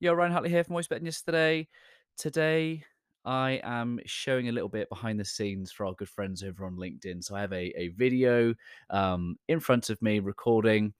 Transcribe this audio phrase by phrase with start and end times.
[0.00, 1.68] Yo, Ryan Hartley here from Always Betting Yesterday.
[2.18, 2.82] Today,
[3.24, 6.76] I am showing a little bit behind the scenes for our good friends over on
[6.76, 7.22] LinkedIn.
[7.22, 8.54] So I have a, a video
[8.90, 10.92] um, in front of me recording,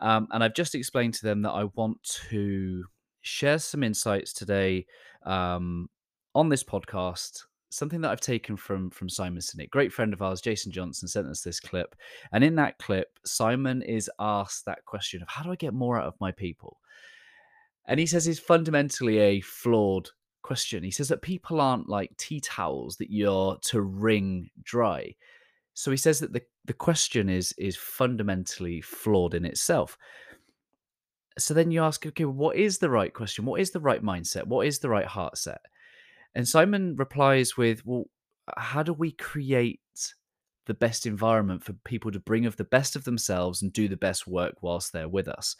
[0.00, 2.84] um, and I've just explained to them that I want to
[3.20, 4.84] share some insights today
[5.24, 5.88] um,
[6.34, 7.44] on this podcast.
[7.70, 11.28] Something that I've taken from from Simon Sinek, great friend of ours, Jason Johnson, sent
[11.28, 11.94] us this clip,
[12.32, 16.00] and in that clip, Simon is asked that question of how do I get more
[16.00, 16.78] out of my people
[17.90, 20.08] and he says it's fundamentally a flawed
[20.42, 20.84] question.
[20.84, 25.12] He says that people aren't like tea towels that you're to wring dry.
[25.74, 29.98] So he says that the, the question is is fundamentally flawed in itself.
[31.36, 33.44] So then you ask, okay, what is the right question?
[33.44, 34.46] What is the right mindset?
[34.46, 35.60] What is the right heart set?
[36.36, 38.04] And Simon replies with, well,
[38.56, 39.80] how do we create
[40.70, 43.96] the best environment for people to bring of the best of themselves and do the
[43.96, 45.56] best work whilst they're with us.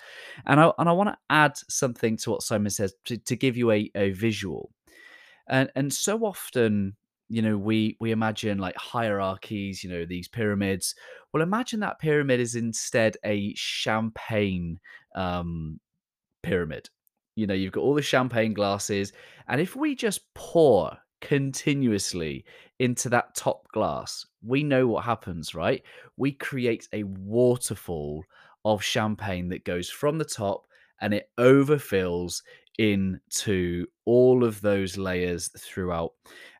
[0.46, 3.56] And I and I want to add something to what Simon says to, to give
[3.56, 4.70] you a, a visual.
[5.48, 6.94] And and so often,
[7.28, 10.94] you know, we we imagine like hierarchies, you know, these pyramids.
[11.32, 14.78] Well, imagine that pyramid is instead a champagne
[15.16, 15.80] um,
[16.44, 16.88] pyramid.
[17.34, 19.12] You know, you've got all the champagne glasses,
[19.48, 22.44] and if we just pour continuously
[22.78, 25.82] into that top glass, we know what happens, right?
[26.16, 28.24] We create a waterfall
[28.64, 30.66] of champagne that goes from the top
[31.00, 32.42] and it overfills
[32.78, 36.12] into all of those layers throughout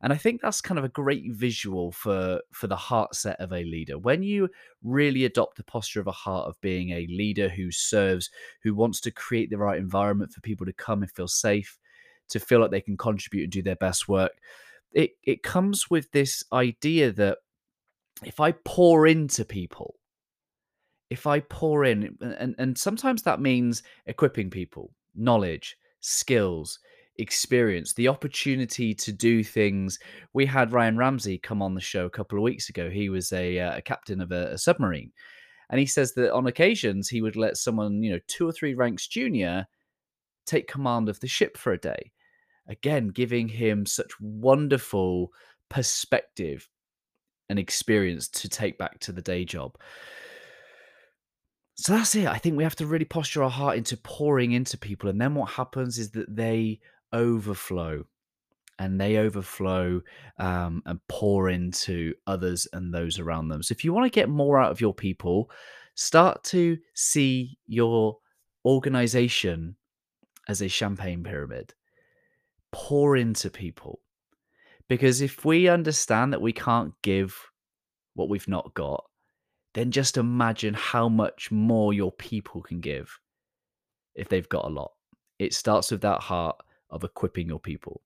[0.03, 3.53] and i think that's kind of a great visual for for the heart set of
[3.53, 4.47] a leader when you
[4.83, 8.28] really adopt the posture of a heart of being a leader who serves
[8.62, 11.78] who wants to create the right environment for people to come and feel safe
[12.31, 14.33] to feel like they can contribute and do their best work.
[14.92, 17.39] It it comes with this idea that
[18.25, 19.97] if I pour into people,
[21.11, 26.78] if I pour in, and, and sometimes that means equipping people, knowledge, skills,
[27.19, 29.98] experience, the opportunity to do things.
[30.33, 32.91] We had Ryan Ramsey come on the show a couple of weeks ago.
[32.91, 35.12] He was a, uh, a captain of a, a submarine.
[35.71, 38.75] And he says that on occasions he would let someone, you know, two or three
[38.75, 39.66] ranks junior
[40.47, 42.12] take command of the ship for a day
[42.70, 45.32] again giving him such wonderful
[45.69, 46.69] perspective
[47.48, 49.76] and experience to take back to the day job.
[51.75, 52.26] So that's it.
[52.26, 55.10] I think we have to really posture our heart into pouring into people.
[55.10, 56.80] And then what happens is that they
[57.12, 58.04] overflow
[58.78, 60.00] and they overflow
[60.38, 63.62] um, and pour into others and those around them.
[63.62, 65.50] So if you want to get more out of your people,
[65.94, 68.19] start to see your
[68.64, 69.76] organization
[70.48, 71.75] as a champagne pyramid
[72.72, 74.00] pour into people.
[74.88, 77.50] Because if we understand that we can't give
[78.14, 79.04] what we've not got,
[79.75, 83.20] then just imagine how much more your people can give
[84.14, 84.92] if they've got a lot.
[85.38, 86.56] It starts with that heart
[86.91, 88.03] of equipping your people,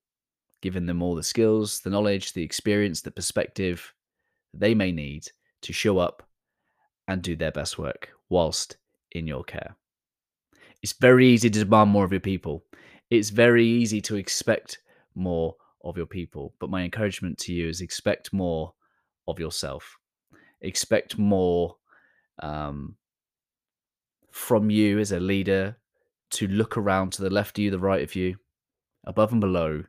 [0.61, 3.95] giving them all the skills, the knowledge, the experience, the perspective
[4.53, 5.27] they may need
[5.63, 6.23] to show up
[7.09, 8.77] and do their best work whilst
[9.13, 9.77] in your care.
[10.83, 12.65] It's very easy to demand more of your people
[13.19, 14.79] it's very easy to expect
[15.15, 16.55] more of your people.
[16.59, 18.73] But my encouragement to you is expect more
[19.29, 19.99] of yourself.
[20.61, 21.77] Expect more
[22.41, 22.97] um,
[24.31, 25.77] from you as a leader
[26.31, 28.37] to look around to the left of you, the right of you,
[29.05, 29.85] above and below,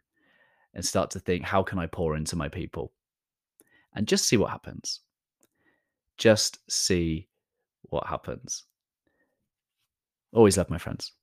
[0.74, 2.92] and start to think, how can I pour into my people?
[3.96, 5.00] And just see what happens.
[6.18, 7.28] Just see
[7.84, 8.66] what happens.
[10.34, 11.14] Always love my friends.